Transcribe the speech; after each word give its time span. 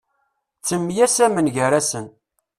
Ttemyasamen 0.59 1.47
gar-asen. 1.55 2.05